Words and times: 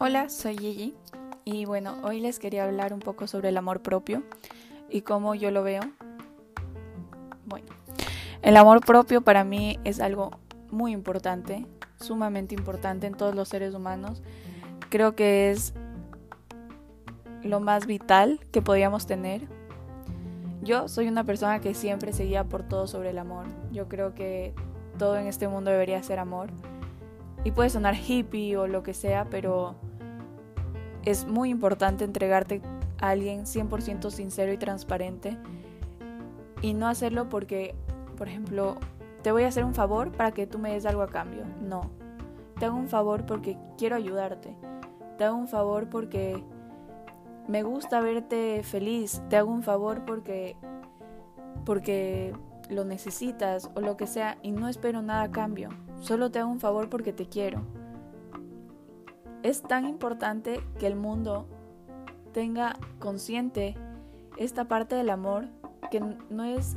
Hola, 0.00 0.28
soy 0.28 0.56
Gigi 0.56 0.94
y 1.44 1.64
bueno, 1.64 1.96
hoy 2.04 2.20
les 2.20 2.38
quería 2.38 2.62
hablar 2.62 2.92
un 2.92 3.00
poco 3.00 3.26
sobre 3.26 3.48
el 3.48 3.56
amor 3.56 3.82
propio 3.82 4.22
y 4.88 5.00
cómo 5.00 5.34
yo 5.34 5.50
lo 5.50 5.64
veo. 5.64 5.80
Bueno, 7.46 7.66
el 8.42 8.56
amor 8.56 8.86
propio 8.86 9.22
para 9.22 9.42
mí 9.42 9.80
es 9.82 9.98
algo 9.98 10.30
muy 10.70 10.92
importante, 10.92 11.66
sumamente 11.98 12.54
importante 12.54 13.08
en 13.08 13.14
todos 13.14 13.34
los 13.34 13.48
seres 13.48 13.74
humanos. 13.74 14.22
Creo 14.88 15.16
que 15.16 15.50
es 15.50 15.74
lo 17.42 17.58
más 17.58 17.86
vital 17.86 18.38
que 18.52 18.62
podíamos 18.62 19.04
tener. 19.04 19.48
Yo 20.62 20.86
soy 20.86 21.08
una 21.08 21.24
persona 21.24 21.58
que 21.58 21.74
siempre 21.74 22.12
seguía 22.12 22.44
por 22.44 22.62
todo 22.62 22.86
sobre 22.86 23.10
el 23.10 23.18
amor. 23.18 23.46
Yo 23.72 23.88
creo 23.88 24.14
que 24.14 24.54
todo 24.96 25.18
en 25.18 25.26
este 25.26 25.48
mundo 25.48 25.72
debería 25.72 26.00
ser 26.04 26.20
amor. 26.20 26.50
Y 27.42 27.50
puede 27.50 27.68
sonar 27.68 27.96
hippie 27.96 28.56
o 28.56 28.68
lo 28.68 28.84
que 28.84 28.94
sea, 28.94 29.24
pero 29.28 29.74
es 31.10 31.26
muy 31.26 31.48
importante 31.48 32.04
entregarte 32.04 32.60
a 33.00 33.08
alguien 33.08 33.44
100% 33.44 34.10
sincero 34.10 34.52
y 34.52 34.58
transparente 34.58 35.38
y 36.60 36.74
no 36.74 36.86
hacerlo 36.86 37.30
porque, 37.30 37.74
por 38.18 38.28
ejemplo, 38.28 38.76
te 39.22 39.32
voy 39.32 39.44
a 39.44 39.48
hacer 39.48 39.64
un 39.64 39.74
favor 39.74 40.12
para 40.12 40.32
que 40.32 40.46
tú 40.46 40.58
me 40.58 40.72
des 40.72 40.84
algo 40.84 41.02
a 41.02 41.08
cambio. 41.08 41.44
No. 41.62 41.90
Te 42.58 42.66
hago 42.66 42.76
un 42.76 42.88
favor 42.88 43.24
porque 43.24 43.56
quiero 43.78 43.96
ayudarte. 43.96 44.54
Te 45.16 45.24
hago 45.24 45.36
un 45.36 45.48
favor 45.48 45.88
porque 45.88 46.44
me 47.46 47.62
gusta 47.62 48.00
verte 48.00 48.62
feliz. 48.62 49.22
Te 49.30 49.36
hago 49.36 49.50
un 49.50 49.62
favor 49.62 50.04
porque 50.04 50.56
porque 51.64 52.34
lo 52.68 52.84
necesitas 52.84 53.70
o 53.74 53.80
lo 53.80 53.96
que 53.96 54.06
sea 54.06 54.38
y 54.42 54.52
no 54.52 54.68
espero 54.68 55.00
nada 55.00 55.22
a 55.22 55.30
cambio. 55.30 55.70
Solo 56.00 56.30
te 56.30 56.38
hago 56.38 56.50
un 56.50 56.60
favor 56.60 56.90
porque 56.90 57.12
te 57.12 57.28
quiero. 57.28 57.62
Es 59.42 59.62
tan 59.62 59.86
importante 59.86 60.60
que 60.78 60.86
el 60.86 60.96
mundo 60.96 61.46
tenga 62.32 62.76
consciente 62.98 63.76
esta 64.36 64.66
parte 64.66 64.94
del 64.94 65.10
amor 65.10 65.46
que 65.90 66.00
no 66.00 66.44
es 66.44 66.76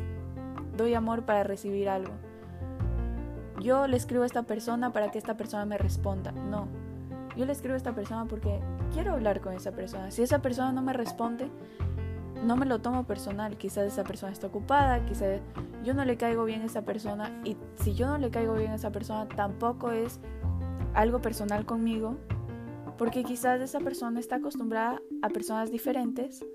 doy 0.77 0.93
amor 0.93 1.23
para 1.23 1.43
recibir 1.43 1.89
algo. 1.89 2.13
Yo 3.59 3.87
le 3.87 3.97
escribo 3.97 4.23
a 4.23 4.25
esta 4.25 4.43
persona 4.43 4.91
para 4.91 5.11
que 5.11 5.17
esta 5.17 5.37
persona 5.37 5.65
me 5.65 5.77
responda. 5.77 6.31
No. 6.31 6.67
Yo 7.35 7.45
le 7.45 7.51
escribo 7.51 7.75
a 7.75 7.77
esta 7.77 7.93
persona 7.93 8.25
porque 8.25 8.59
quiero 8.93 9.13
hablar 9.13 9.41
con 9.41 9.53
esa 9.53 9.71
persona. 9.71 10.11
Si 10.11 10.21
esa 10.21 10.41
persona 10.41 10.71
no 10.71 10.81
me 10.81 10.93
responde, 10.93 11.49
no 12.43 12.55
me 12.55 12.65
lo 12.65 12.79
tomo 12.79 13.03
personal. 13.03 13.57
Quizás 13.57 13.85
esa 13.85 14.03
persona 14.03 14.31
está 14.31 14.47
ocupada, 14.47 15.05
quizás 15.05 15.41
yo 15.83 15.93
no 15.93 16.05
le 16.05 16.17
caigo 16.17 16.43
bien 16.45 16.61
a 16.61 16.65
esa 16.65 16.81
persona. 16.81 17.31
Y 17.43 17.55
si 17.75 17.93
yo 17.93 18.07
no 18.07 18.17
le 18.17 18.31
caigo 18.31 18.53
bien 18.53 18.71
a 18.71 18.75
esa 18.75 18.91
persona, 18.91 19.27
tampoco 19.27 19.91
es 19.91 20.19
algo 20.93 21.21
personal 21.21 21.65
conmigo, 21.65 22.17
porque 23.01 23.23
quizás 23.23 23.59
esa 23.61 23.79
persona 23.79 24.19
está 24.19 24.35
acostumbrada 24.35 25.01
a 25.23 25.29
personas 25.29 25.71
diferentes 25.71 26.45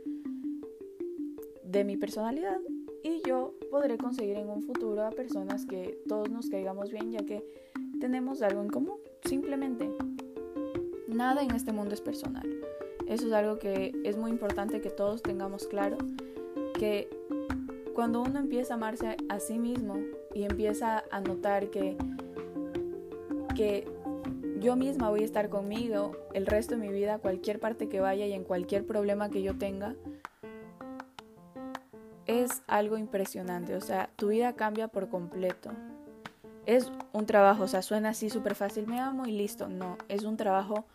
de 1.64 1.82
mi 1.82 1.96
personalidad 1.96 2.60
y 3.02 3.20
yo 3.26 3.54
podré 3.68 3.98
conseguir 3.98 4.36
en 4.36 4.48
un 4.48 4.62
futuro 4.62 5.04
a 5.04 5.10
personas 5.10 5.66
que 5.66 5.98
todos 6.06 6.30
nos 6.30 6.48
caigamos 6.48 6.92
bien 6.92 7.10
ya 7.10 7.26
que 7.26 7.44
tenemos 7.98 8.42
algo 8.42 8.62
en 8.62 8.68
común, 8.68 9.00
simplemente. 9.24 9.90
Nada 11.08 11.42
en 11.42 11.50
este 11.50 11.72
mundo 11.72 11.94
es 11.94 12.00
personal. 12.00 12.48
Eso 13.08 13.26
es 13.26 13.32
algo 13.32 13.58
que 13.58 14.00
es 14.04 14.16
muy 14.16 14.30
importante 14.30 14.80
que 14.80 14.90
todos 14.90 15.22
tengamos 15.22 15.66
claro, 15.66 15.98
que 16.78 17.10
cuando 17.92 18.22
uno 18.22 18.38
empieza 18.38 18.74
a 18.74 18.76
amarse 18.76 19.16
a 19.28 19.40
sí 19.40 19.58
mismo 19.58 19.96
y 20.32 20.44
empieza 20.44 21.02
a 21.10 21.20
notar 21.20 21.70
que, 21.70 21.96
que 23.56 23.95
yo 24.60 24.76
misma 24.76 25.10
voy 25.10 25.22
a 25.22 25.24
estar 25.24 25.48
conmigo 25.48 26.12
el 26.32 26.46
resto 26.46 26.74
de 26.74 26.80
mi 26.80 26.92
vida, 26.92 27.18
cualquier 27.18 27.60
parte 27.60 27.88
que 27.88 28.00
vaya 28.00 28.26
y 28.26 28.32
en 28.32 28.44
cualquier 28.44 28.86
problema 28.86 29.28
que 29.30 29.42
yo 29.42 29.56
tenga. 29.56 29.94
Es 32.26 32.62
algo 32.66 32.98
impresionante, 32.98 33.76
o 33.76 33.80
sea, 33.80 34.10
tu 34.16 34.28
vida 34.28 34.54
cambia 34.54 34.88
por 34.88 35.08
completo. 35.08 35.70
Es 36.64 36.90
un 37.12 37.26
trabajo, 37.26 37.64
o 37.64 37.68
sea, 37.68 37.82
suena 37.82 38.10
así 38.10 38.30
súper 38.30 38.56
fácil, 38.56 38.86
me 38.88 38.98
amo 38.98 39.26
y 39.26 39.32
listo. 39.32 39.68
No, 39.68 39.96
es 40.08 40.24
un 40.24 40.36
trabajo 40.36 40.86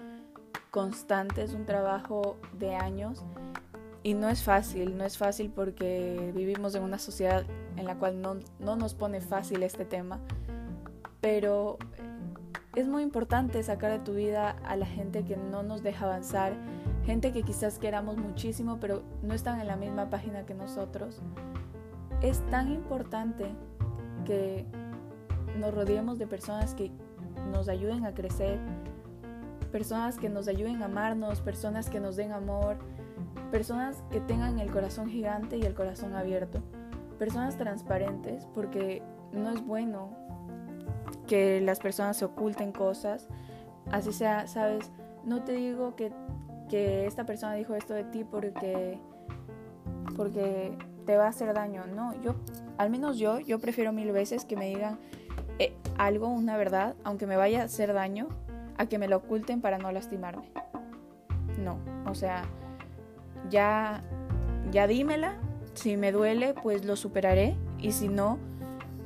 constante, 0.69 1.43
es 1.43 1.53
un 1.53 1.65
trabajo 1.65 2.37
de 2.57 2.75
años 2.75 3.23
y 4.03 4.13
no 4.15 4.29
es 4.29 4.43
fácil, 4.43 4.97
no 4.97 5.05
es 5.05 5.17
fácil 5.17 5.51
porque 5.53 6.31
vivimos 6.35 6.75
en 6.75 6.83
una 6.83 6.97
sociedad 6.97 7.45
en 7.77 7.85
la 7.85 7.97
cual 7.97 8.21
no, 8.21 8.39
no 8.59 8.75
nos 8.75 8.93
pone 8.95 9.21
fácil 9.21 9.63
este 9.63 9.85
tema, 9.85 10.19
pero 11.21 11.77
es 12.75 12.87
muy 12.87 13.03
importante 13.03 13.61
sacar 13.63 13.91
de 13.91 13.99
tu 13.99 14.13
vida 14.13 14.55
a 14.63 14.75
la 14.75 14.85
gente 14.85 15.23
que 15.23 15.35
no 15.35 15.61
nos 15.61 15.83
deja 15.83 16.05
avanzar, 16.05 16.53
gente 17.05 17.33
que 17.33 17.43
quizás 17.43 17.79
queramos 17.79 18.17
muchísimo 18.17 18.77
pero 18.79 19.03
no 19.21 19.33
están 19.33 19.59
en 19.59 19.67
la 19.67 19.75
misma 19.75 20.09
página 20.09 20.45
que 20.45 20.53
nosotros. 20.53 21.21
Es 22.21 22.39
tan 22.49 22.71
importante 22.71 23.45
que 24.25 24.65
nos 25.59 25.73
rodeemos 25.73 26.17
de 26.17 26.27
personas 26.27 26.73
que 26.73 26.91
nos 27.51 27.67
ayuden 27.67 28.05
a 28.05 28.13
crecer, 28.13 28.57
personas 29.71 30.17
que 30.17 30.29
nos 30.29 30.47
ayuden 30.47 30.81
a 30.81 30.85
amarnos, 30.85 31.41
personas 31.41 31.89
que 31.89 31.99
nos 31.99 32.15
den 32.15 32.31
amor, 32.31 32.77
personas 33.51 34.01
que 34.11 34.21
tengan 34.21 34.59
el 34.59 34.71
corazón 34.71 35.09
gigante 35.09 35.57
y 35.57 35.63
el 35.63 35.73
corazón 35.73 36.15
abierto, 36.15 36.61
personas 37.19 37.57
transparentes 37.57 38.45
porque 38.53 39.01
no 39.33 39.49
es 39.49 39.65
bueno 39.65 40.20
que 41.31 41.61
las 41.61 41.79
personas 41.79 42.17
se 42.17 42.25
oculten 42.25 42.73
cosas, 42.73 43.25
así 43.89 44.11
sea, 44.11 44.47
sabes, 44.47 44.91
no 45.23 45.41
te 45.45 45.53
digo 45.53 45.95
que, 45.95 46.11
que 46.67 47.05
esta 47.05 47.25
persona 47.25 47.53
dijo 47.53 47.73
esto 47.73 47.93
de 47.93 48.03
ti 48.03 48.25
porque, 48.25 48.99
porque 50.17 50.77
te 51.05 51.15
va 51.15 51.27
a 51.27 51.29
hacer 51.29 51.53
daño, 51.53 51.85
no, 51.87 52.21
yo, 52.21 52.35
al 52.77 52.89
menos 52.89 53.17
yo, 53.17 53.39
yo 53.39 53.59
prefiero 53.59 53.93
mil 53.93 54.11
veces 54.11 54.43
que 54.43 54.57
me 54.57 54.67
digan 54.67 54.99
eh, 55.57 55.73
algo, 55.97 56.27
una 56.27 56.57
verdad, 56.57 56.95
aunque 57.05 57.25
me 57.25 57.37
vaya 57.37 57.61
a 57.61 57.63
hacer 57.63 57.93
daño, 57.93 58.27
a 58.77 58.87
que 58.87 58.99
me 58.99 59.07
lo 59.07 59.15
oculten 59.15 59.61
para 59.61 59.77
no 59.77 59.89
lastimarme. 59.89 60.51
No, 61.63 61.77
o 62.07 62.13
sea, 62.13 62.43
ya, 63.49 64.01
ya 64.69 64.85
dímela, 64.85 65.37
si 65.75 65.95
me 65.95 66.11
duele, 66.11 66.55
pues 66.61 66.83
lo 66.83 66.97
superaré, 66.97 67.55
y 67.79 67.93
si 67.93 68.09
no, 68.09 68.37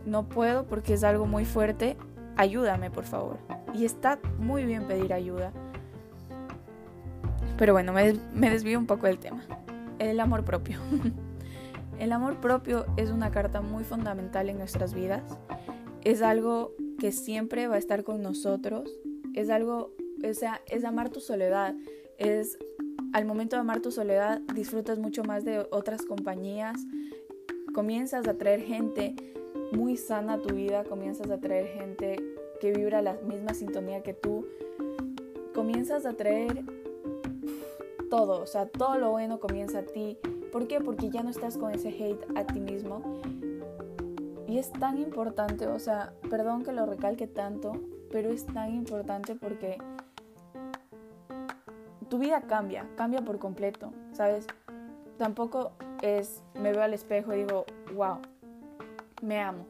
no 0.08 0.28
puedo 0.28 0.66
porque 0.66 0.96
es 0.96 1.04
algo 1.04 1.28
muy 1.28 1.46
fuerte, 1.46 1.98
ayúdame 2.38 2.92
por 2.92 3.06
favor. 3.06 3.38
Y 3.74 3.86
está 3.86 4.20
muy 4.38 4.66
bien 4.66 4.88
pedir 4.88 5.14
ayuda. 5.14 5.52
Pero 7.58 7.74
bueno, 7.74 7.94
me, 7.94 8.14
me 8.34 8.50
desvío 8.50 8.78
un 8.78 8.86
poco 8.86 9.08
del 9.08 9.20
tema. 9.20 9.44
El 10.00 10.20
amor 10.20 10.44
propio. 10.44 10.80
El 12.00 12.12
amor 12.12 12.42
propio 12.42 12.86
es 12.98 13.10
una 13.10 13.32
carta 13.32 13.62
muy 13.62 13.86
fundamental 13.86 14.50
en 14.50 14.58
nuestras 14.58 14.94
vidas. 14.94 15.24
Es 16.04 16.22
algo 16.22 16.74
que 17.00 17.12
siempre 17.14 17.68
va 17.68 17.76
a 17.76 17.78
estar 17.78 18.04
con 18.04 18.22
nosotros. 18.22 18.90
Es 19.34 19.50
algo, 19.50 19.94
o 20.28 20.34
sea, 20.34 20.62
es 20.68 20.84
amar 20.84 21.10
tu 21.10 21.22
soledad. 21.22 21.74
Es 22.18 22.58
al 23.14 23.26
momento 23.26 23.56
de 23.56 23.62
amar 23.62 23.82
tu 23.82 23.92
soledad 23.92 24.42
disfrutas 24.54 25.00
mucho 25.00 25.24
más 25.24 25.46
de 25.46 25.66
otras 25.72 26.06
compañías. 26.06 26.86
Comienzas 27.74 28.28
a 28.28 28.38
traer 28.38 28.62
gente 28.62 29.16
muy 29.72 29.98
sana 29.98 30.42
tu 30.42 30.54
vida, 30.54 30.84
comienzas 30.84 31.30
a 31.32 31.40
traer 31.40 31.68
gente 31.68 32.18
que 32.60 32.72
vibra 32.72 33.02
la 33.02 33.14
misma 33.14 33.54
sintonía 33.54 34.02
que 34.04 34.14
tú, 34.14 34.46
comienzas 35.54 36.06
a 36.06 36.14
traer 36.14 36.64
todo, 38.10 38.42
o 38.42 38.48
sea, 38.48 38.68
todo 38.68 38.98
lo 38.98 39.12
bueno 39.12 39.40
comienza 39.40 39.80
a 39.80 39.84
ti. 39.84 40.18
¿Por 40.52 40.68
qué? 40.68 40.80
Porque 40.80 41.10
ya 41.10 41.24
no 41.24 41.30
estás 41.30 41.58
con 41.58 41.74
ese 41.74 41.90
hate 41.90 42.26
a 42.36 42.46
ti 42.46 42.60
mismo. 42.60 43.02
Y 44.48 44.58
es 44.58 44.72
tan 44.72 44.98
importante, 44.98 45.68
o 45.68 45.80
sea, 45.80 46.14
perdón 46.30 46.64
que 46.64 46.72
lo 46.72 46.86
recalque 46.86 47.28
tanto, 47.28 47.74
pero 48.12 48.30
es 48.30 48.46
tan 48.46 48.74
importante 48.74 49.36
porque 49.36 49.78
tu 52.10 52.20
vida 52.20 52.42
cambia, 52.42 52.88
cambia 52.96 53.22
por 53.22 53.40
completo, 53.40 53.92
¿sabes? 54.14 54.46
Tampoco 55.18 55.72
es, 56.02 56.44
me 56.54 56.72
veo 56.72 56.84
al 56.84 56.94
espejo 56.94 57.34
y 57.34 57.38
digo, 57.38 57.66
wow, 57.96 58.20
me 59.22 59.42
amo. 59.42 59.66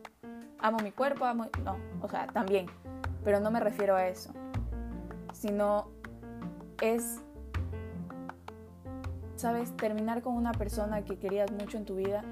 Amo 0.60 0.78
mi 0.84 0.92
cuerpo, 0.92 1.26
amo... 1.26 1.48
No, 1.64 1.78
o 2.02 2.10
sea, 2.10 2.28
también. 2.28 2.68
Pero 3.24 3.40
no 3.40 3.52
me 3.52 3.60
refiero 3.60 3.96
a 3.96 4.08
eso. 4.08 4.32
Sino 5.34 5.90
es, 6.82 7.22
¿sabes? 9.36 9.76
Terminar 9.78 10.22
con 10.22 10.36
una 10.36 10.52
persona 10.52 11.04
que 11.04 11.18
querías 11.18 11.52
mucho 11.52 11.78
en 11.78 11.86
tu 11.86 11.96
vida 11.96 12.24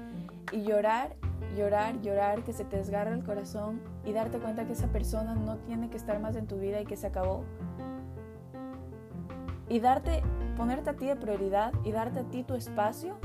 y 0.52 0.62
llorar, 0.62 1.16
llorar, 1.56 2.00
llorar, 2.00 2.44
que 2.44 2.52
se 2.52 2.64
te 2.64 2.76
desgarra 2.76 3.12
el 3.12 3.24
corazón 3.24 3.80
y 4.04 4.12
darte 4.12 4.38
cuenta 4.38 4.66
que 4.66 4.72
esa 4.72 4.88
persona 4.88 5.34
no 5.34 5.58
tiene 5.58 5.90
que 5.90 5.96
estar 5.96 6.20
más 6.20 6.36
en 6.36 6.46
tu 6.46 6.58
vida 6.58 6.80
y 6.80 6.84
que 6.84 6.96
se 6.96 7.06
acabó. 7.06 7.44
Y 9.68 9.80
darte, 9.80 10.22
ponerte 10.56 10.90
a 10.90 10.94
ti 10.94 11.06
de 11.06 11.16
prioridad 11.16 11.72
y 11.84 11.92
darte 11.92 12.20
a 12.20 12.24
ti 12.24 12.42
tu 12.42 12.54
espacio 12.54 13.16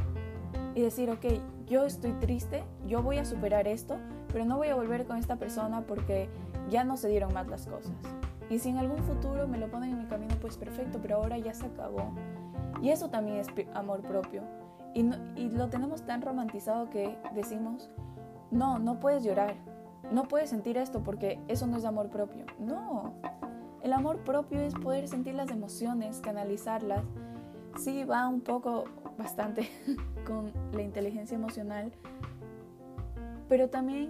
y 0.73 0.81
decir, 0.81 1.09
ok, 1.09 1.25
yo 1.69 1.85
estoy 1.85 2.13
triste, 2.13 2.63
yo 2.87 3.01
voy 3.03 3.17
a 3.17 3.25
superar 3.25 3.67
esto, 3.67 3.97
pero 4.31 4.45
no 4.45 4.57
voy 4.57 4.69
a 4.69 4.75
volver 4.75 5.05
con 5.05 5.17
esta 5.17 5.35
persona 5.35 5.81
porque 5.81 6.29
ya 6.69 6.83
no 6.83 6.97
se 6.97 7.07
dieron 7.07 7.33
más 7.33 7.47
las 7.47 7.67
cosas. 7.67 7.93
Y 8.49 8.59
si 8.59 8.69
en 8.69 8.77
algún 8.77 9.03
futuro 9.03 9.47
me 9.47 9.57
lo 9.59 9.69
ponen 9.69 9.91
en 9.91 9.99
mi 9.99 10.05
camino, 10.05 10.35
pues 10.41 10.57
perfecto, 10.57 10.99
pero 11.01 11.17
ahora 11.17 11.37
ya 11.37 11.53
se 11.53 11.67
acabó. 11.67 12.11
Y 12.81 12.89
eso 12.89 13.09
también 13.09 13.37
es 13.37 13.47
amor 13.75 14.01
propio. 14.01 14.41
Y, 14.93 15.01
y 15.35 15.49
lo 15.49 15.69
tenemos 15.69 16.01
tan 16.01 16.21
romantizado 16.21 16.89
que 16.89 17.15
decimos, 17.35 17.89
no, 18.49 18.79
no 18.79 18.99
puedes 18.99 19.23
llorar, 19.23 19.55
no 20.11 20.23
puedes 20.23 20.49
sentir 20.49 20.77
esto 20.77 21.03
porque 21.03 21.39
eso 21.47 21.67
no 21.67 21.77
es 21.77 21.85
amor 21.85 22.09
propio. 22.09 22.45
No, 22.59 23.13
el 23.83 23.93
amor 23.93 24.23
propio 24.23 24.59
es 24.59 24.73
poder 24.73 25.07
sentir 25.07 25.35
las 25.35 25.51
emociones, 25.51 26.19
canalizarlas. 26.19 27.03
Sí, 27.77 28.03
va 28.03 28.27
un 28.27 28.41
poco, 28.41 28.85
bastante 29.19 29.69
con 30.25 30.51
la 30.73 30.81
inteligencia 30.81 31.35
emocional, 31.35 31.91
pero 33.47 33.69
también, 33.69 34.09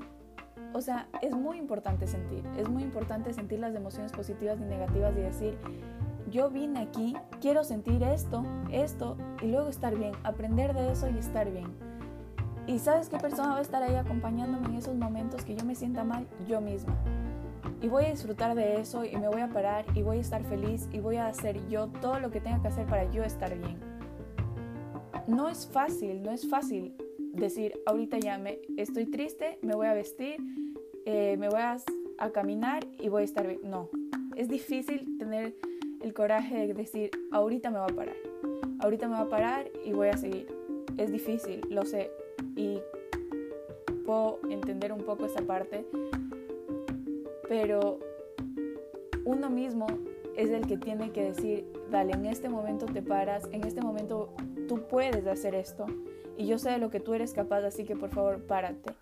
o 0.73 0.81
sea, 0.81 1.09
es 1.21 1.35
muy 1.35 1.57
importante 1.57 2.07
sentir, 2.07 2.45
es 2.57 2.69
muy 2.69 2.83
importante 2.83 3.33
sentir 3.33 3.59
las 3.59 3.75
emociones 3.75 4.13
positivas 4.13 4.59
y 4.61 4.63
negativas 4.63 5.13
y 5.17 5.21
decir, 5.21 5.57
yo 6.29 6.50
vine 6.50 6.79
aquí, 6.79 7.15
quiero 7.41 7.63
sentir 7.63 8.03
esto, 8.03 8.45
esto, 8.71 9.17
y 9.41 9.47
luego 9.47 9.67
estar 9.69 9.97
bien, 9.97 10.13
aprender 10.23 10.73
de 10.73 10.91
eso 10.91 11.09
y 11.09 11.17
estar 11.17 11.51
bien. 11.51 11.67
¿Y 12.67 12.77
sabes 12.77 13.09
qué 13.09 13.17
persona 13.17 13.53
va 13.53 13.57
a 13.57 13.62
estar 13.62 13.81
ahí 13.81 13.95
acompañándome 13.95 14.67
en 14.67 14.75
esos 14.75 14.95
momentos 14.95 15.44
que 15.44 15.55
yo 15.55 15.65
me 15.65 15.73
sienta 15.73 16.03
mal? 16.03 16.27
Yo 16.47 16.62
misma. 16.62 16.95
Y 17.81 17.88
voy 17.88 18.05
a 18.05 18.12
disfrutar 18.12 18.53
de 18.53 18.79
eso 18.79 19.05
y 19.05 19.17
me 19.17 19.27
voy 19.27 19.41
a 19.41 19.47
parar 19.47 19.85
y 19.95 20.03
voy 20.03 20.17
a 20.17 20.21
estar 20.21 20.44
feliz 20.44 20.88
y 20.91 21.00
voy 21.00 21.15
a 21.15 21.27
hacer 21.27 21.67
yo 21.67 21.88
todo 21.88 22.19
lo 22.19 22.29
que 22.29 22.41
tenga 22.41 22.62
que 22.62 22.67
hacer 22.67 22.85
para 22.85 23.09
yo 23.09 23.23
estar 23.23 23.57
bien. 23.57 23.88
No 25.29 25.47
es 25.47 25.67
fácil, 25.67 26.23
no 26.23 26.31
es 26.31 26.49
fácil 26.49 26.95
decir, 27.33 27.79
ahorita 27.85 28.17
ya 28.17 28.39
me 28.39 28.59
estoy 28.77 29.05
triste, 29.05 29.59
me 29.61 29.75
voy 29.75 29.85
a 29.85 29.93
vestir, 29.93 30.37
eh, 31.05 31.37
me 31.37 31.49
voy 31.49 31.59
a, 31.61 31.77
a 32.17 32.31
caminar 32.31 32.87
y 32.99 33.09
voy 33.09 33.21
a 33.21 33.25
estar 33.25 33.45
bien. 33.45 33.59
No, 33.63 33.89
es 34.35 34.49
difícil 34.49 35.19
tener 35.19 35.55
el 36.01 36.13
coraje 36.15 36.65
de 36.65 36.73
decir, 36.73 37.11
ahorita 37.31 37.69
me 37.69 37.77
va 37.77 37.85
a 37.85 37.95
parar, 37.95 38.15
ahorita 38.79 39.07
me 39.07 39.13
va 39.13 39.21
a 39.21 39.29
parar 39.29 39.69
y 39.85 39.93
voy 39.93 40.07
a 40.07 40.17
seguir. 40.17 40.47
Es 40.97 41.11
difícil, 41.11 41.61
lo 41.69 41.85
sé, 41.85 42.09
y 42.55 42.79
puedo 44.07 44.39
entender 44.49 44.91
un 44.91 45.03
poco 45.03 45.27
esa 45.27 45.43
parte, 45.43 45.85
pero 47.47 47.99
uno 49.25 49.51
mismo 49.51 49.85
es 50.35 50.49
el 50.49 50.65
que 50.65 50.77
tiene 50.77 51.11
que 51.11 51.25
decir, 51.25 51.71
dale, 51.91 52.13
en 52.13 52.25
este 52.25 52.49
momento 52.49 52.87
te 52.87 53.03
paras, 53.03 53.47
en 53.51 53.63
este 53.63 53.81
momento 53.81 54.33
tú 54.69 54.88
puedes 54.88 55.25
hacer 55.25 55.56
esto 55.56 55.88
y 56.38 56.45
yo 56.45 56.60
sé 56.60 56.69
de 56.69 56.77
lo 56.77 56.92
que 56.92 57.00
tú 57.00 57.16
eres 57.16 57.33
capaz, 57.33 57.63
así 57.66 57.83
que 57.83 57.95
por 57.95 58.12
favor 58.12 58.44
párate. 58.44 58.94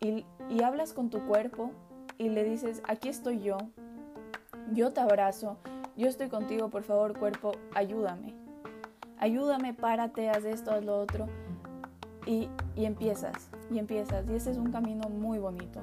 Y, 0.00 0.26
y 0.50 0.62
hablas 0.62 0.92
con 0.92 1.10
tu 1.10 1.24
cuerpo 1.26 1.70
y 2.18 2.28
le 2.28 2.42
dices, 2.44 2.82
aquí 2.86 3.08
estoy 3.08 3.40
yo, 3.40 3.56
yo 4.72 4.92
te 4.92 5.00
abrazo, 5.00 5.58
yo 5.96 6.08
estoy 6.08 6.28
contigo, 6.28 6.68
por 6.68 6.82
favor 6.82 7.16
cuerpo, 7.16 7.52
ayúdame. 7.74 8.34
Ayúdame, 9.16 9.74
párate, 9.74 10.28
haz 10.28 10.44
esto, 10.44 10.72
haz 10.72 10.84
lo 10.84 10.98
otro. 10.98 11.28
Y, 12.26 12.48
y 12.74 12.84
empiezas, 12.84 13.48
y 13.70 13.78
empiezas. 13.78 14.26
Y 14.28 14.34
ese 14.34 14.50
es 14.50 14.58
un 14.58 14.72
camino 14.72 15.08
muy 15.08 15.38
bonito. 15.38 15.80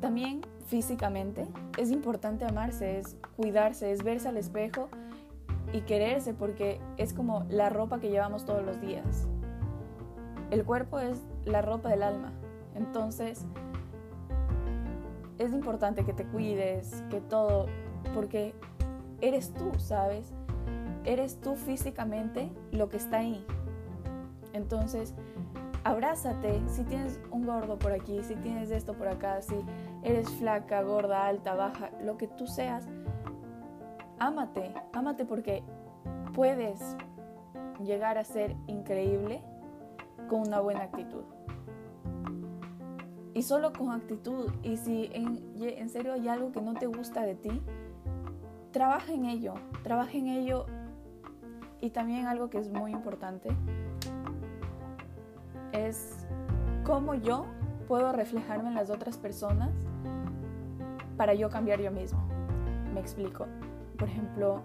También 0.00 0.40
físicamente 0.66 1.46
es 1.78 1.90
importante 1.90 2.44
amarse, 2.44 2.98
es 2.98 3.16
cuidarse, 3.36 3.92
es 3.92 4.02
verse 4.02 4.28
al 4.28 4.36
espejo 4.36 4.88
y 5.72 5.82
quererse 5.82 6.34
porque 6.34 6.80
es 6.96 7.12
como 7.12 7.44
la 7.48 7.70
ropa 7.70 8.00
que 8.00 8.10
llevamos 8.10 8.44
todos 8.44 8.64
los 8.64 8.80
días. 8.80 9.28
El 10.50 10.64
cuerpo 10.64 10.98
es 10.98 11.22
la 11.44 11.62
ropa 11.62 11.90
del 11.90 12.02
alma. 12.02 12.32
Entonces, 12.74 13.46
es 15.38 15.52
importante 15.52 16.04
que 16.04 16.12
te 16.12 16.24
cuides, 16.24 17.04
que 17.08 17.20
todo, 17.20 17.66
porque 18.14 18.54
eres 19.20 19.52
tú, 19.54 19.72
¿sabes? 19.78 20.32
Eres 21.04 21.40
tú 21.40 21.54
físicamente 21.54 22.50
lo 22.72 22.88
que 22.88 22.96
está 22.96 23.18
ahí. 23.18 23.44
Entonces, 24.52 25.14
abrázate. 25.84 26.60
Si 26.66 26.82
tienes 26.84 27.20
un 27.30 27.46
gordo 27.46 27.78
por 27.78 27.92
aquí, 27.92 28.22
si 28.22 28.34
tienes 28.36 28.70
esto 28.70 28.94
por 28.94 29.08
acá, 29.08 29.40
si 29.42 29.54
eres 30.02 30.28
flaca, 30.30 30.82
gorda, 30.82 31.26
alta, 31.26 31.54
baja, 31.54 31.90
lo 32.02 32.16
que 32.16 32.26
tú 32.26 32.46
seas, 32.46 32.88
ámate. 34.20 34.72
Ámate 34.92 35.24
porque 35.24 35.64
puedes 36.34 36.96
llegar 37.82 38.18
a 38.18 38.24
ser 38.24 38.54
increíble 38.68 39.42
con 40.28 40.42
una 40.42 40.60
buena 40.60 40.82
actitud. 40.82 41.24
Y 43.34 43.42
solo 43.42 43.72
con 43.72 43.90
actitud. 43.90 44.52
Y 44.62 44.76
si 44.76 45.10
en, 45.12 45.42
en 45.60 45.88
serio 45.88 46.12
hay 46.12 46.28
algo 46.28 46.52
que 46.52 46.60
no 46.60 46.74
te 46.74 46.86
gusta 46.86 47.22
de 47.22 47.34
ti, 47.34 47.60
trabaja 48.70 49.12
en 49.12 49.24
ello. 49.24 49.54
Trabaja 49.82 50.12
en 50.12 50.28
ello. 50.28 50.66
Y 51.80 51.90
también 51.90 52.26
algo 52.26 52.50
que 52.50 52.58
es 52.58 52.68
muy 52.68 52.92
importante 52.92 53.48
es 55.72 56.26
cómo 56.84 57.14
yo 57.14 57.46
puedo 57.88 58.12
reflejarme 58.12 58.68
en 58.68 58.74
las 58.74 58.90
otras 58.90 59.16
personas 59.16 59.70
para 61.16 61.32
yo 61.34 61.48
cambiar 61.48 61.80
yo 61.80 61.90
mismo. 61.90 62.22
Me 62.92 63.00
explico. 63.00 63.46
Por 64.00 64.08
ejemplo, 64.08 64.62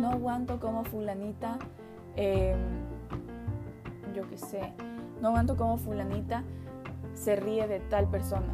no 0.00 0.10
aguanto 0.10 0.58
como 0.58 0.84
fulanita, 0.84 1.56
em, 2.16 2.58
yo 4.12 4.28
qué 4.28 4.36
sé, 4.36 4.72
no 5.22 5.28
aguanto 5.28 5.56
como 5.56 5.78
fulanita 5.78 6.42
se 7.14 7.36
ríe 7.36 7.68
de 7.68 7.78
tal 7.78 8.10
persona. 8.10 8.52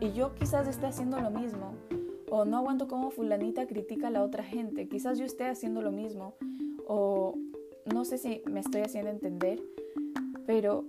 Y 0.00 0.12
yo 0.12 0.34
quizás 0.34 0.66
esté 0.66 0.86
haciendo 0.86 1.20
lo 1.20 1.30
mismo. 1.30 1.74
O 2.30 2.44
no 2.44 2.56
aguanto 2.56 2.88
como 2.88 3.10
fulanita 3.10 3.66
critica 3.66 4.08
a 4.08 4.10
la 4.10 4.24
otra 4.24 4.42
gente. 4.42 4.88
Quizás 4.88 5.18
yo 5.18 5.24
esté 5.24 5.46
haciendo 5.46 5.80
lo 5.80 5.92
mismo. 5.92 6.34
O 6.88 7.36
no 7.94 8.04
sé 8.04 8.18
si 8.18 8.42
me 8.50 8.58
estoy 8.58 8.80
haciendo 8.80 9.10
entender. 9.10 9.62
Pero 10.46 10.86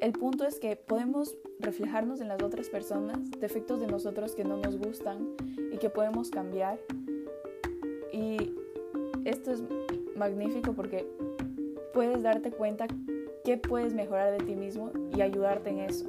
el 0.00 0.12
punto 0.12 0.44
es 0.46 0.58
que 0.58 0.76
podemos 0.76 1.36
reflejarnos 1.58 2.20
en 2.20 2.28
las 2.28 2.42
otras 2.42 2.68
personas, 2.68 3.18
defectos 3.38 3.80
de 3.80 3.86
nosotros 3.86 4.34
que 4.34 4.44
no 4.44 4.56
nos 4.56 4.78
gustan 4.78 5.36
y 5.72 5.76
que 5.76 5.90
podemos 5.90 6.30
cambiar. 6.30 6.78
Y 8.12 8.54
esto 9.24 9.52
es 9.52 9.62
magnífico 10.16 10.72
porque 10.72 11.06
puedes 11.92 12.22
darte 12.22 12.50
cuenta 12.50 12.86
qué 13.44 13.58
puedes 13.58 13.92
mejorar 13.92 14.32
de 14.32 14.44
ti 14.44 14.56
mismo 14.56 14.90
y 15.14 15.20
ayudarte 15.20 15.70
en 15.70 15.80
eso. 15.80 16.06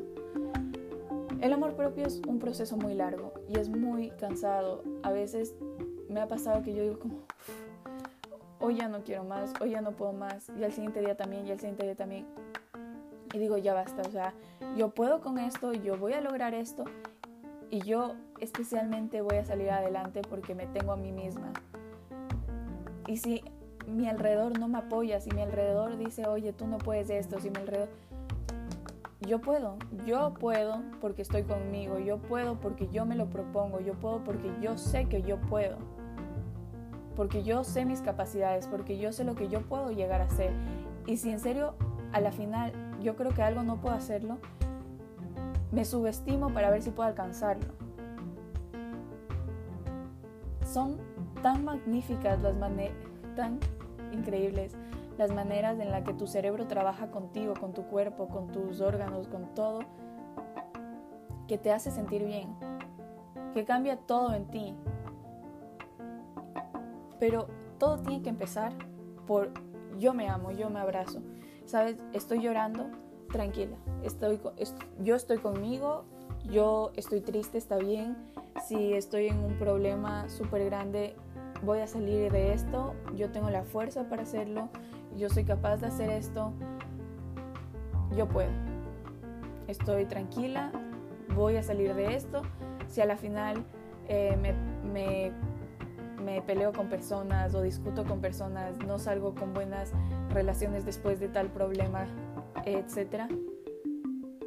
El 1.42 1.54
amor 1.54 1.76
propio 1.76 2.06
es 2.06 2.22
un 2.28 2.40
proceso 2.40 2.78
muy 2.78 2.94
largo 2.94 3.33
y 3.50 3.57
es 3.57 3.68
muy 3.68 4.12
cansado. 4.12 4.83
A 5.04 5.12
veces 5.12 5.56
me 6.07 6.21
ha 6.21 6.28
pasado 6.28 6.62
que 6.62 6.74
yo 6.74 6.83
digo 6.83 7.00
como, 7.00 7.19
hoy 8.60 8.76
ya 8.76 8.88
no 8.88 9.04
quiero 9.04 9.24
más, 9.24 9.54
hoy 9.60 9.71
ya 9.71 9.81
no 9.81 9.92
puedo 9.92 10.14
más, 10.14 10.50
y 10.57 10.64
al 10.64 10.71
siguiente 10.71 11.00
día 11.00 11.18
también, 11.18 11.48
y 11.48 11.52
al 11.52 11.60
siguiente 11.60 11.83
día 11.83 11.95
también 11.95 12.28
y 13.33 13.40
digo, 13.40 13.57
ya 13.57 13.73
basta, 13.73 14.02
o 14.02 14.11
sea, 14.11 14.33
yo 14.76 14.90
puedo 14.90 15.21
con 15.21 15.40
esto, 15.40 15.73
yo 15.73 15.97
voy 15.97 16.14
a 16.14 16.21
lograr 16.21 16.54
esto 16.54 16.85
y 17.69 17.80
yo 17.80 18.16
especialmente 18.40 19.21
voy 19.21 19.38
a 19.38 19.45
salir 19.45 19.71
adelante 19.71 20.21
porque 20.28 20.56
me 20.56 20.68
tengo 20.68 20.92
a 20.92 20.97
mí 20.97 21.11
misma. 21.11 21.54
Y 23.07 23.18
si 23.18 23.44
mi 23.88 24.07
alrededor 24.07 24.59
no 24.59 24.68
me 24.68 24.80
apoya, 24.80 25.19
si 25.21 25.31
mi 25.31 25.42
alrededor 25.42 25.97
dice, 25.97 26.28
oye, 26.28 26.54
tú 26.54 26.68
no 26.68 26.78
puedes 26.78 27.09
esto, 27.09 27.40
si 27.40 27.50
mi 27.50 27.57
alrededor... 27.57 27.90
Yo 29.21 29.40
puedo, 29.40 29.78
yo 30.06 30.33
puedo 30.33 30.81
porque 31.00 31.21
estoy 31.21 31.44
conmigo, 31.44 32.00
yo 32.00 32.18
puedo 32.18 32.59
porque 32.59 32.90
yo 32.90 33.06
me 33.06 33.16
lo 33.16 33.28
propongo, 33.30 33.80
yo 33.80 33.94
puedo 33.94 34.23
porque 34.23 34.52
yo 34.61 34.78
sé 34.78 35.06
que 35.07 35.21
yo 35.21 35.40
puedo, 35.42 35.78
porque 37.16 37.44
yo 37.44 37.64
sé 37.64 37.85
mis 37.85 38.02
capacidades, 38.02 38.68
porque 38.68 38.97
yo 38.97 39.11
sé 39.11 39.23
lo 39.23 39.35
que 39.35 39.47
yo 39.47 39.61
puedo 39.61 39.92
llegar 39.92 40.21
a 40.21 40.30
ser. 40.30 40.52
Y 41.06 41.18
si 41.18 41.30
en 41.30 41.40
serio, 41.40 41.76
a 42.14 42.19
la 42.19 42.31
final 42.31 42.73
yo 43.02 43.16
creo 43.16 43.31
que 43.34 43.42
algo 43.42 43.64
no 43.64 43.78
puedo 43.78 43.96
hacerlo, 43.96 44.38
me 45.72 45.86
subestimo 45.86 46.54
para 46.54 46.70
ver 46.70 46.81
si 46.81 46.92
puedo 46.92 47.08
alcanzarlo. 47.08 47.68
Son 50.66 50.98
tan 51.42 51.66
magníficas 51.66 52.42
las 52.42 52.56
maneras, 52.56 52.96
tan 53.36 53.60
increíbles 54.12 54.76
las 55.18 55.31
maneras 55.31 55.80
en 55.80 55.92
las 55.92 56.04
que 56.04 56.14
tu 56.14 56.26
cerebro 56.26 56.68
trabaja 56.68 57.12
contigo, 57.12 57.54
con 57.60 57.74
tu 57.74 57.84
cuerpo, 57.84 58.28
con 58.28 58.48
tus 58.48 58.81
órganos, 58.81 59.28
con 59.28 59.54
todo, 59.54 59.81
que 61.48 61.58
te 61.58 61.72
hace 61.72 61.92
sentir 61.92 62.26
bien, 62.26 62.56
que 63.54 63.66
cambia 63.66 63.98
todo 63.98 64.34
en 64.34 64.48
ti. 64.48 64.74
Pero 67.20 67.48
todo 67.78 68.00
tiene 68.00 68.24
que 68.24 68.30
empezar 68.30 68.74
por 69.28 69.52
yo 70.00 70.14
me 70.14 70.28
amo, 70.28 70.52
yo 70.52 70.70
me 70.70 70.80
abrazo. 70.80 71.22
¿Sabes? 71.71 71.95
Estoy 72.11 72.42
llorando, 72.42 72.87
tranquila, 73.31 73.78
estoy, 74.04 74.42
yo 74.99 75.16
estoy 75.16 75.37
conmigo, 75.37 76.04
yo 76.44 76.92
estoy 76.97 77.21
triste, 77.21 77.57
está 77.57 77.78
bien, 77.78 78.18
si 78.68 78.94
estoy 78.94 79.28
en 79.28 79.37
un 79.37 79.57
problema 79.57 80.28
súper 80.28 80.66
grande, 80.66 81.16
voy 81.63 81.80
a 81.80 81.87
salir 81.87 82.30
de 82.30 82.51
esto, 82.51 82.94
yo 83.16 83.31
tengo 83.31 83.49
la 83.49 83.63
fuerza 83.63 84.09
para 84.09 84.23
hacerlo, 84.23 84.68
yo 85.16 85.30
soy 85.30 85.45
capaz 85.45 85.78
de 85.78 85.87
hacer 85.87 86.09
esto, 86.09 86.51
yo 88.18 88.28
puedo. 88.28 88.51
Estoy 89.68 90.06
tranquila, 90.06 90.73
voy 91.33 91.56
a 91.56 91.63
salir 91.63 91.95
de 91.95 92.16
esto. 92.16 92.42
si 92.90 92.99
a 92.99 93.06
la 93.06 93.16
final 93.16 93.63
eh, 94.09 94.35
me, 94.42 94.51
me, 94.92 95.31
me 96.21 96.42
peleo 96.42 96.73
con 96.73 96.90
personas 96.90 97.56
o 97.56 97.61
discuto 97.61 98.04
con 98.04 98.19
personas, 98.19 98.78
no 98.85 98.99
salgo 98.99 99.33
con 99.33 99.54
buenas 99.54 99.94
relaciones 100.33 100.85
después 100.85 101.19
de 101.19 101.28
tal 101.28 101.52
problema, 101.52 102.07
etcétera, 102.66 103.28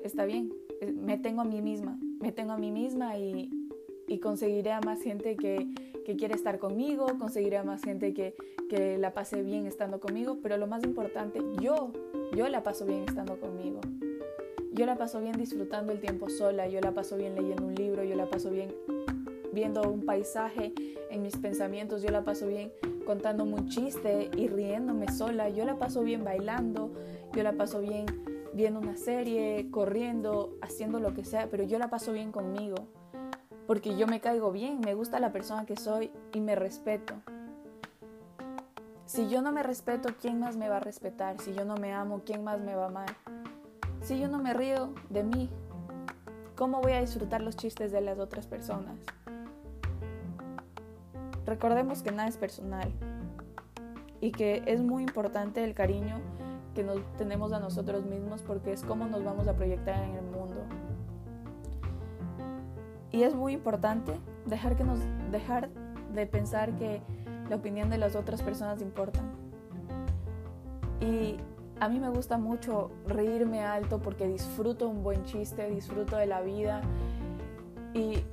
está 0.03 0.25
bien, 0.25 0.53
eh, 0.81 0.93
me 0.93 1.19
tengo 1.19 1.43
a 1.43 1.45
mí 1.45 1.61
misma, 1.63 1.99
me 2.21 2.33
tengo 2.33 2.53
a 2.53 2.59
mí 2.59 2.71
misma 2.71 3.19
y, 3.19 3.51
y 4.07 4.19
conseguiré 4.19 4.73
a 4.73 4.81
más 4.81 5.01
gente 5.03 5.37
que, 5.37 5.69
que, 6.05 6.17
quiere 6.17 6.35
estar 6.35 6.59
conmigo, 6.59 7.07
conseguiré 7.19 7.57
a 7.59 7.65
más 7.65 7.83
gente 7.83 8.15
que, 8.15 8.35
que 8.69 8.99
la 8.99 9.15
pase 9.15 9.43
bien 9.43 9.67
estando 9.67 10.01
conmigo, 10.01 10.39
pero 10.43 10.57
lo 10.57 10.67
más 10.67 10.85
importante, 10.85 11.41
yo, 11.61 11.93
yo 12.37 12.49
la 12.49 12.63
paso 12.63 12.87
bien 12.87 13.05
estando 13.07 13.39
conmigo. 13.39 13.81
Yo 14.73 14.87
la 14.87 14.97
paso 14.97 15.21
bien 15.21 15.35
disfrutando 15.39 15.93
el 15.93 16.01
tiempo 16.01 16.29
sola, 16.29 16.67
yo 16.67 16.81
la 16.81 16.91
paso 16.91 17.17
bien 17.17 17.37
leyendo 17.37 17.65
un 17.65 17.77
libro, 17.77 18.03
yo 18.03 18.17
la 18.17 18.29
paso 18.29 18.51
bien 18.51 18.75
viendo 19.55 19.83
un 19.91 20.05
paisaje 20.05 20.75
en 21.11 21.23
mis 21.23 21.37
pensamientos, 21.37 22.03
yo 22.03 22.11
la 22.11 22.25
paso 22.25 22.47
bien 22.47 22.73
contando 23.07 23.45
un 23.45 23.69
chiste 23.69 24.31
y 24.37 24.49
riéndome 24.49 25.11
sola, 25.11 25.49
yo 25.49 25.65
la 25.65 25.79
paso 25.79 26.03
bien 26.03 26.25
bailando, 26.25 26.93
yo 27.33 27.43
la 27.43 27.53
paso 27.53 27.81
bien 27.81 28.07
viendo 28.55 28.81
una 28.81 28.97
serie, 28.97 29.69
corriendo, 29.71 30.57
haciendo 30.61 31.01
lo 31.01 31.15
que 31.15 31.25
sea, 31.25 31.49
pero 31.51 31.65
yo 31.65 31.79
la 31.79 31.89
paso 31.89 32.13
bien 32.13 32.33
conmigo, 32.33 32.87
porque 33.67 33.97
yo 33.97 34.07
me 34.07 34.21
caigo 34.21 34.53
bien, 34.53 34.81
me 34.81 34.95
gusta 34.95 35.21
la 35.21 35.33
persona 35.33 35.67
que 35.67 35.77
soy 35.77 36.11
y 36.33 36.41
me 36.41 36.55
respeto. 36.55 37.15
Si 39.07 39.29
yo 39.29 39.43
no 39.43 39.53
me 39.53 39.63
respeto, 39.63 40.11
¿quién 40.21 40.41
más 40.41 40.57
me 40.57 40.69
va 40.69 40.79
a 40.79 40.81
respetar? 40.81 41.41
Si 41.41 41.53
yo 41.53 41.65
no 41.65 41.77
me 41.77 41.93
amo, 41.93 42.23
¿quién 42.25 42.43
más 42.43 42.61
me 42.61 42.75
va 42.75 42.85
a 42.85 42.89
amar? 42.89 43.17
Si 44.01 44.19
yo 44.19 44.29
no 44.29 44.39
me 44.39 44.55
río 44.55 44.95
de 45.11 45.25
mí, 45.25 45.51
¿cómo 46.57 46.81
voy 46.81 46.93
a 46.93 47.01
disfrutar 47.01 47.43
los 47.43 47.57
chistes 47.57 47.93
de 47.93 48.01
las 48.01 48.19
otras 48.19 48.47
personas? 48.47 48.99
Recordemos 51.47 52.03
que 52.03 52.11
nada 52.11 52.29
es 52.29 52.37
personal 52.37 52.91
y 54.21 54.33
que 54.33 54.63
es 54.67 54.81
muy 54.81 55.03
importante 55.03 55.63
el 55.63 55.75
cariño 55.75 56.17
que 56.75 56.83
nos 56.83 56.99
tenemos 57.17 57.53
a 57.53 57.61
nosotros 57.61 58.05
mismos 58.05 58.43
porque 58.43 58.73
es 58.73 58.83
cómo 58.83 59.07
nos 59.07 59.23
vamos 59.23 59.47
a 59.49 59.55
proyectar 59.55 60.03
en 60.03 60.15
el 60.15 60.25
mundo. 60.25 60.63
Y 63.13 63.23
es 63.23 63.35
muy 63.35 63.53
importante 63.53 64.13
dejar, 64.47 64.77
que 64.77 64.85
nos, 64.85 64.99
dejar 65.31 65.69
de 66.13 66.27
pensar 66.27 66.75
que 66.77 67.01
la 67.49 67.57
opinión 67.57 67.91
de 67.91 67.99
las 67.99 68.17
otras 68.17 68.43
personas 68.43 68.83
importa. 68.83 69.21
Y 71.01 71.37
a 71.81 71.89
mí 71.89 72.01
me 72.01 72.09
gusta 72.09 72.39
mucho 72.39 72.91
reírme 73.07 73.63
alto 73.63 74.01
porque 74.01 74.27
disfruto 74.27 74.89
un 74.89 75.03
buen 75.03 75.25
chiste, 75.25 75.69
disfruto 75.71 76.17
de 76.17 76.27
la 76.27 76.41
vida 76.41 76.81
y 77.93 78.25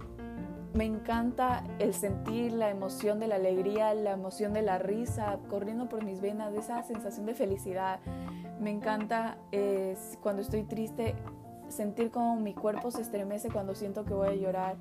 me 0.74 0.86
encanta 0.86 1.64
el 1.80 1.94
sentir 1.94 2.54
la 2.54 2.70
emoción 2.70 3.20
de 3.20 3.28
la 3.28 3.36
alegría, 3.36 3.94
la 3.94 4.12
emoción 4.12 4.54
de 4.54 4.62
la 4.62 4.78
risa 4.78 5.40
corriendo 5.50 5.90
por 5.90 6.04
mis 6.04 6.22
venas, 6.22 6.54
esa 6.54 6.82
sensación 6.84 7.26
de 7.26 7.34
felicidad. 7.34 8.00
Me 8.60 8.70
encanta 8.70 9.38
cuando 10.22 10.42
estoy 10.42 10.64
triste 10.64 11.16
sentir 11.68 12.12
como 12.12 12.36
mi 12.38 12.54
cuerpo 12.54 12.92
se 12.92 13.02
estremece 13.02 13.50
cuando 13.50 13.76
siento 13.76 14.06
que 14.06 14.14
voy 14.14 14.30
a 14.30 14.36
llorar. 14.36 14.76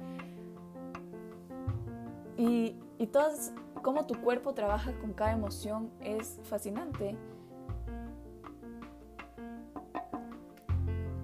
Y, 2.37 2.77
y 2.99 3.07
todo 3.09 3.31
cómo 3.83 4.07
tu 4.07 4.21
cuerpo 4.21 4.55
trabaja 4.55 4.93
con 5.01 5.13
cada 5.13 5.33
emoción 5.33 5.91
es 6.01 6.39
fascinante. 6.45 7.17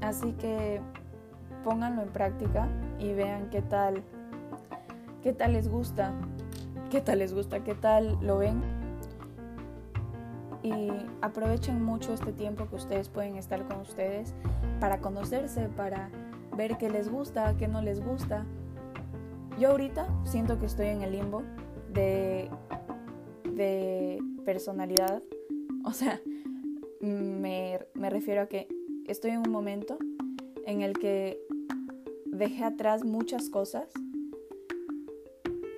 Así 0.01 0.33
que 0.33 0.81
pónganlo 1.65 2.03
en 2.03 2.11
práctica 2.11 2.69
y 2.99 3.13
vean 3.13 3.51
qué 3.51 3.63
tal, 3.63 4.05
qué 5.27 5.33
tal 5.33 5.55
les 5.55 5.69
gusta, 5.69 6.15
qué 6.89 7.01
tal 7.01 7.19
les 7.19 7.35
gusta, 7.35 7.65
qué 7.65 7.75
tal 7.75 8.17
lo 8.23 8.39
ven. 8.39 8.63
Y 10.63 10.89
aprovechen 11.21 11.83
mucho 11.83 12.15
este 12.15 12.33
tiempo 12.33 12.69
que 12.69 12.77
ustedes 12.77 13.09
pueden 13.09 13.35
estar 13.35 13.67
con 13.67 13.81
ustedes 13.81 14.35
para 14.79 15.01
conocerse, 15.01 15.69
para 15.71 16.11
ver 16.57 16.79
qué 16.79 16.91
les 16.91 17.11
gusta, 17.11 17.57
qué 17.57 17.67
no 17.67 17.83
les 17.83 18.05
gusta. 18.05 18.47
Yo 19.59 19.71
ahorita 19.71 20.07
siento 20.23 20.61
que 20.61 20.67
estoy 20.67 20.87
en 20.87 21.03
el 21.03 21.11
limbo 21.11 21.43
de, 21.93 22.49
de 23.53 24.23
personalidad. 24.45 25.25
O 25.85 25.93
sea, 25.93 26.21
me, 27.01 27.81
me 27.95 28.11
refiero 28.11 28.43
a 28.43 28.47
que 28.47 28.69
estoy 29.09 29.33
en 29.33 29.39
un 29.39 29.51
momento 29.51 29.99
en 30.67 30.83
el 30.83 30.93
que 30.93 31.41
dejé 32.27 32.63
atrás 32.63 33.05
muchas 33.05 33.51
cosas 33.51 33.89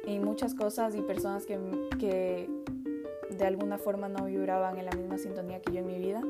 y 0.09 0.19
muchas 0.21 0.55
cosas 0.55 0.95
y 0.95 1.03
personas 1.03 1.45
que, 1.45 1.59
que 1.99 2.49
de 3.31 3.47
alguna 3.47 3.77
forma 3.77 4.09
no 4.09 4.25
vibraban 4.25 4.79
en 4.79 4.87
la 4.87 4.93
misma 4.93 5.19
sintonía 5.19 5.61
que 5.61 5.73
yo 5.73 5.81
en 5.81 5.87
mi 5.87 5.99
vida. 5.99 6.23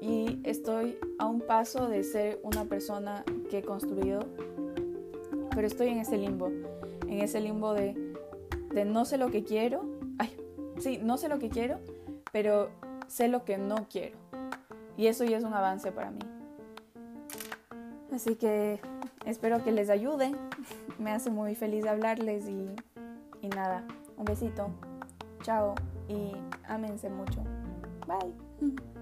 Y 0.00 0.40
estoy 0.44 0.98
a 1.18 1.26
un 1.26 1.42
paso 1.42 1.86
de 1.86 2.04
ser 2.04 2.40
una 2.42 2.64
persona 2.64 3.22
que 3.50 3.58
he 3.58 3.62
construido, 3.62 4.20
pero 5.54 5.66
estoy 5.66 5.88
en 5.88 5.98
ese 5.98 6.16
limbo, 6.16 6.46
en 6.46 7.20
ese 7.20 7.40
limbo 7.40 7.74
de, 7.74 8.14
de 8.72 8.84
no 8.86 9.04
sé 9.04 9.18
lo 9.18 9.30
que 9.30 9.44
quiero, 9.44 9.84
ay, 10.16 10.34
sí, 10.78 10.98
no 11.02 11.18
sé 11.18 11.28
lo 11.28 11.38
que 11.38 11.50
quiero, 11.50 11.80
pero 12.32 12.70
sé 13.08 13.28
lo 13.28 13.44
que 13.44 13.58
no 13.58 13.86
quiero. 13.90 14.16
Y 14.96 15.08
eso 15.08 15.22
ya 15.24 15.36
es 15.36 15.44
un 15.44 15.52
avance 15.52 15.92
para 15.92 16.10
mí. 16.10 16.20
Así 18.10 18.36
que 18.36 18.80
espero 19.28 19.62
que 19.62 19.72
les 19.72 19.90
ayude. 19.90 20.32
Me 20.98 21.12
hace 21.12 21.30
muy 21.30 21.54
feliz 21.54 21.86
hablarles 21.86 22.48
y, 22.48 22.74
y 23.40 23.48
nada, 23.48 23.84
un 24.16 24.24
besito. 24.24 24.70
Chao 25.42 25.74
y 26.08 26.32
ámense 26.64 27.08
mucho. 27.08 27.42
Bye. 28.06 28.34